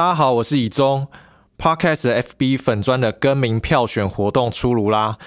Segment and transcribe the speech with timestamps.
[0.00, 1.06] 大家好，我是以中。
[1.58, 5.18] Podcast FB 粉砖的更名票选活动出炉啦！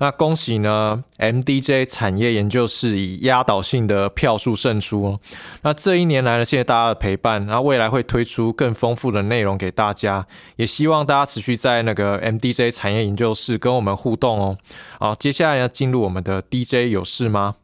[0.00, 5.18] 那恭喜呢，MDJ 产业研究室以压倒性的票数胜出。
[5.62, 14.58] 那这一年来呢，谢谢大家的陪伴，那未来会推出更丰富的内容给大家，也希望大家持续在那个 MDJ 产业研究室跟我们互动哦。
[15.00, 17.54] 好，接下来要进入我们的 DJ 有事吗？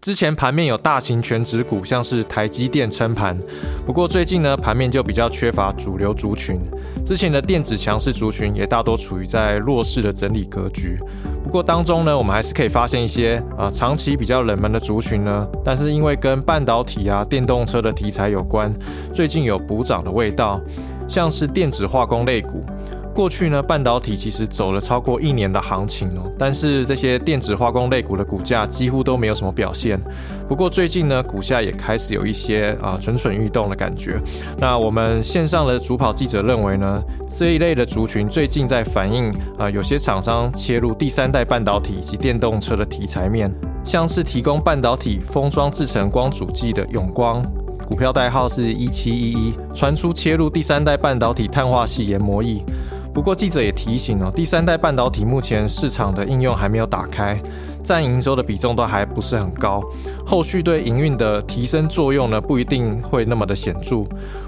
[0.00, 3.38] 之前盘面有大型全指股，像是台积电撑盘，
[3.84, 6.58] 不过最近呢盘面就比较缺乏主流族群。
[7.04, 10.98] 之前的电子强势族群也大多处于在弱势的整理格局。
[11.44, 18.72] 不过当中呢，我们还是可以发现一些啊长期比较冷门的族群呢，但是因为跟半导体啊、电动车的题材有关，
[19.12, 20.58] 最近有补涨的味道，
[21.06, 22.64] 像是电子化工类股。
[23.12, 30.00] 过去呢，半导体其实走了超过一年的行情哦，但是这些电子化工类股的股价几乎都没有什么表现。
[30.48, 34.18] 不过最近呢，股价也开始有一些啊蠢蠢欲动的感觉。
[34.58, 43.52] 那我们线上的主跑记者认为呢，这一类的族群最近在反映啊，有些厂商切入第三代半导体以及电动车的题材面，
[43.84, 47.42] 像是提供半导体封装制成光阻剂的永光，
[47.86, 52.64] 股票代号是一七一一，传出切入第三代半导体碳化系研磨液。
[53.12, 57.40] 不过记者也提醒哦，第三代半导体目前市场的应用还没有打开，
[57.82, 59.82] 占营收的比重都还不是很高，
[60.24, 64.04] 后续对营运的提升作用呢不一定会那么的显著。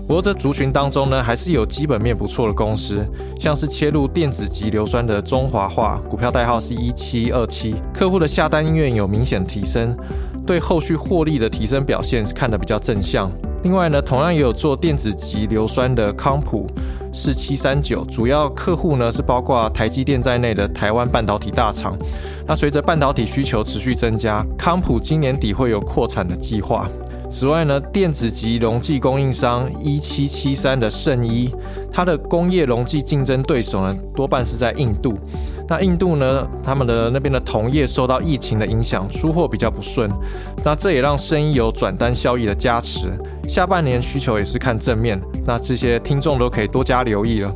[0.06, 3.04] 不过这族群当中呢，还是有基本面不错的公司，
[3.38, 9.96] 像是切入电子级硫酸的中华化，股票代号是一七二七，客户的下单意愿有明显提升，
[10.46, 13.28] 对后续获利的提升表现是看得比较正向。
[13.64, 16.68] 另外呢，同样也有做电子级硫酸的康普。
[17.12, 21.96] 是七三九，主要客户呢是包括台积电在内的台湾半导体大厂。
[22.46, 26.88] 那随着半导体需求持续增加，康普今年底会有扩产的计划。
[27.30, 31.50] 此外呢，电子级溶剂供应商一七七三的圣一，
[31.90, 35.18] 它的工业溶剂竞争对手呢多半是在印度。
[35.66, 40.10] 那印度呢，他们的那边的同业受到疫情的影响，出货比较不顺。
[40.62, 43.10] 那这也让生意有转单效益的加持。
[43.52, 47.54] 下半年需求也是看正面，那这些听众都可以多加留意了。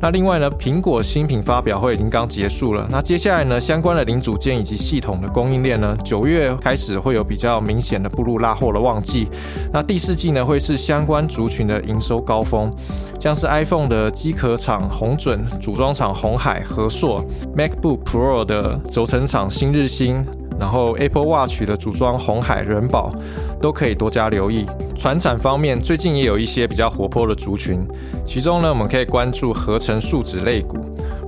[0.00, 9.28] 那另外呢，苹果新品发表会已经刚结束了，那接下来呢，相关的零组件以及系统的供应链呢，九月开始会有比较明显的步入拉货的旺季。
[9.70, 12.70] 那第四季呢，会是相关族群的营收高峰，
[13.20, 17.22] 像是 iPhone 的机壳厂红准、组装厂红海、和硕
[17.54, 20.24] ，MacBook Pro 的轴承厂新日新。
[20.58, 23.12] 然后 Apple Watch 的组装红海人保
[23.60, 24.66] 都可以多加留意。
[24.94, 27.80] 船产方面，最近也有一些比较活泼的族群，
[28.24, 30.78] 其中呢，我们可以关注合成树脂类股，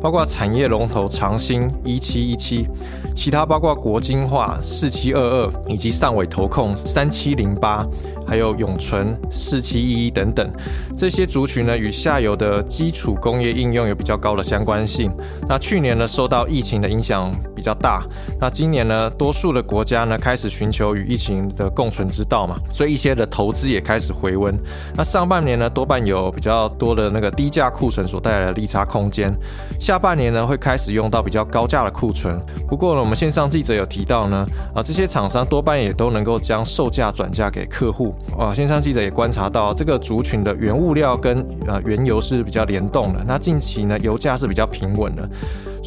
[0.01, 2.67] 包括产业龙头长兴一七一七，
[3.15, 7.87] 其他包括国金化四七二二，以及上尾投控三七零八。
[8.27, 10.53] 还有永存、四七一一等等
[10.95, 15.11] 这些族群呢，与下游的基础工业应用有比较高的相关性。
[15.49, 18.05] 那去年呢，受到疫情的影响比较大。
[18.41, 24.57] 那今年呢，多数的国家呢开始寻求与疫情的共存之道嘛，所以一些的投资也开始回温。
[24.95, 29.35] 那上半年呢，多半有比较多的那个低价库存所带来的利差空间。
[29.81, 32.41] 下半年呢，会开始用到比较高价的库存。
[32.69, 38.15] 不过呢，我们线上记者有提到呢，啊，这些厂商多半也都能够将售价转嫁给客户。
[38.39, 43.25] 啊，线上记者也观察到，这个族群的原物料跟呃原油是比较联动的。
[43.27, 45.29] 那近期呢，油价是比较平稳的，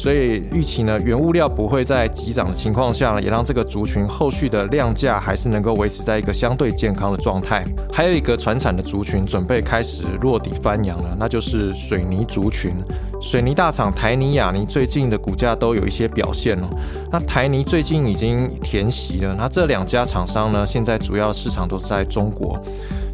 [0.02, 7.64] 所以预期呢，原物料不会在急涨的情况下，呢，也让这个族群后续的量价还是能够维持在一个相对健康的状态。
[7.92, 12.72] 还有一个传产的族群准备开始落底翻扬了，那就是水泥族群。
[13.20, 16.68] 水泥大厂台泥、亚泥最近的股价都有一些表现哦。
[17.12, 22.60] 那台泥最近已经填席了，那这两家厂商呢，现在主要市场都是在中国。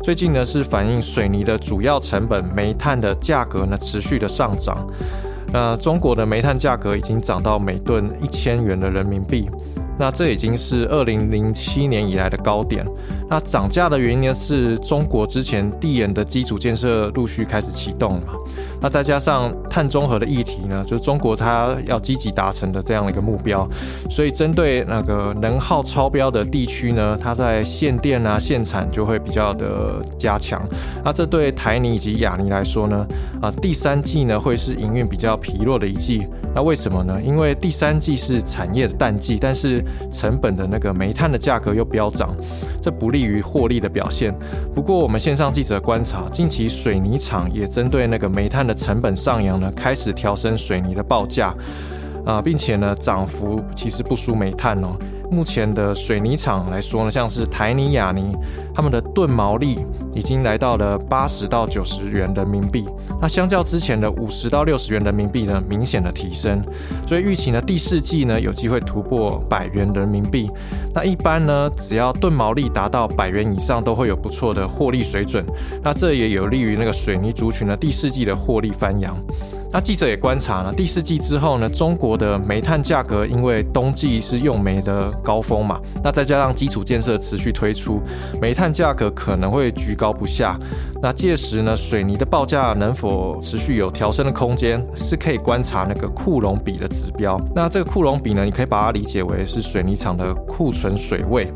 [0.02, 4.86] 最近呢是反映水泥的主要成本煤炭的价格呢持续的上涨。
[5.52, 9.48] 那中国的煤炭价格已经涨到每吨一千元的人民币。
[10.00, 12.86] 那这已经是二零零七年以来的高点。
[13.28, 18.26] 那涨价的原因呢，是中国之前地研的基础建设陆续开始启动了。
[18.80, 23.68] 那再加上碳中和的议题呢，就是中国它要积极达成的这样的一个目标。
[24.08, 30.62] 所以针对那个能耗超标的地区呢，它在限电啊、限产就会比较的加强。
[31.04, 33.06] 那这对台泥以及亚泥来说呢，
[33.40, 36.26] 啊，第三季呢会是营运比较疲弱的一季。
[36.54, 37.20] 那为什么呢？
[37.22, 42.34] 因为第三季是产业的淡季，但是成本的那个煤炭的价格又飙涨，
[42.80, 44.34] 这不利于获利的表现。
[44.74, 51.52] 不过我们线上记者观察，近期水泥厂也针对那个煤炭的成本上扬呢，开始调升水泥的报价。
[52.26, 54.94] 啊，并且呢涨幅其实不输煤炭哦。
[55.30, 58.34] 目前的水泥厂来说呢，像是台泥、亚泥，
[58.74, 59.78] 他们的吨毛利
[60.14, 62.84] 已经来到了八十到九十元人民币。
[63.20, 66.62] 那相较之前的五十到六十元人民币呢，明显的提升。
[67.06, 70.50] 所以预期呢，第四季呢有机会突破百元人民币。
[70.94, 75.44] 那一般呢，只要吨毛利达到百元以上，都会有不错的获利水准。
[75.82, 79.16] 那这也有利于那个水泥族群呢第四季的获利翻扬。
[79.70, 88.00] 那记者也观察了第四季之后呢，中国的煤炭价格因为冬季是用煤的高峰嘛，那再加上基础建设持续推出，
[88.40, 90.58] 煤炭价格可能会居高不下。
[91.00, 97.38] 那届时呢，水泥的报价能否持续有调升的空间，是可以观察那个库容比的指标。
[97.54, 101.52] 那这个库容比呢，你可以把它理解为是水泥厂的库存水位。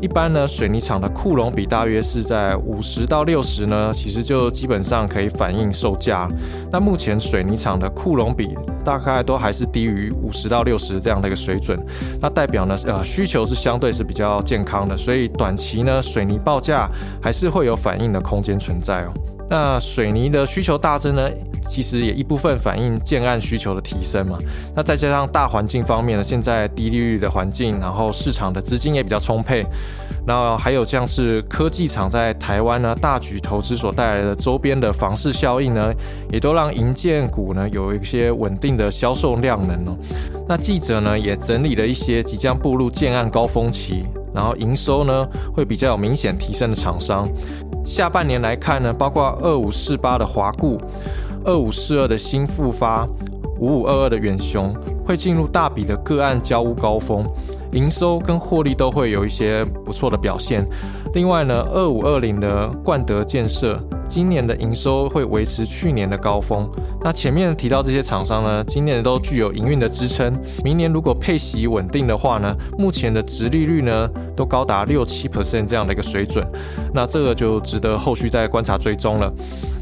[0.00, 6.28] 一般呢，水泥厂的库容比大约是在五十到六十呢，其实就基本上可以反映售价。
[6.70, 11.78] 那目前水泥场的库容比大概都还是低于五十到六十这样的一个水准，
[12.20, 16.88] 那代表呢，呃，需求是相对是比较健康的，所以短期呢，水泥报价
[17.22, 19.33] 还是会有反应的空间存在哦。
[19.48, 21.28] 那水泥的需求大增呢？
[21.66, 24.38] 其实也一部分反映建案需求的提升嘛，
[24.76, 29.64] 那再加上大环境方面呢，现在低利率的环境，然后市场的资金也比较充沛，
[30.26, 35.90] 然后还有像是科技厂在台湾呢大举投资所带来的周边的房市效应呢，
[36.30, 39.96] 也都让银建股呢有一些稳定的销售量能哦。
[40.46, 44.04] 那记者呢也整理了一些即将步入建案高峰期，
[44.34, 47.26] 然后营收呢会比较有明显提升的厂商，
[47.84, 50.80] 下半年来看呢，包括二五四八的华固。
[51.44, 53.06] 二五四二的新复发，
[53.58, 54.74] 五五二二的远雄
[55.06, 57.22] 会进入大笔的个案交屋高峰，
[57.74, 60.66] 营收跟获利都会有一些不错的表现。
[61.12, 63.78] 另外呢，二五二零的冠德建设
[64.08, 66.68] 今年的营收会维持去年的高峰。
[67.00, 70.32] 那前面提到这些厂商呢，今年都具有营运的支撑。
[70.64, 76.44] 明年如果配息稳定的话呢，目前的值利率呢都高达六七 percent 这样的一个水准，
[76.92, 79.32] 那这个就值得后续再观察追踪了。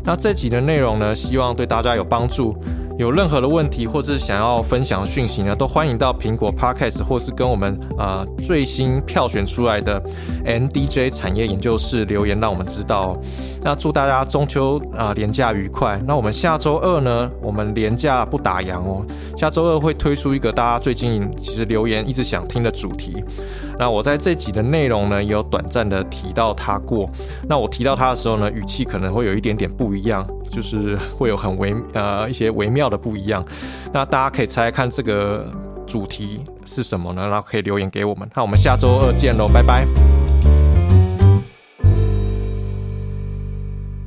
[0.05, 2.56] 那这集的内容呢，希望对大家有帮助。
[2.99, 10.00] 有任何的问题或是想要分享讯息呢，都欢迎到苹果 Podcast 或是跟我们呃最新票选出来的
[10.44, 13.17] NDJ 产业研究室留言，让我们知道。
[13.62, 16.00] 那祝大家中秋啊连假愉快。
[16.06, 19.05] 那我们下周二呢，我们连假不打烊哦。
[19.37, 23.25] 下周二会推出一个大家最近其实留言一直想听的主题。
[23.79, 27.09] 那我在这集的内容呢，也有短暂的提到他过。
[27.49, 33.45] 那我提到他的时候呢，语气可能会有一点点不一样，就是会有很微呃一些微妙的不一样。
[33.93, 35.51] 那大家可以猜猜看这个
[35.87, 37.27] 主题是什么呢？
[37.27, 38.29] 然后可以留言给我们。
[38.35, 40.31] 那我们下周二见喽，拜拜。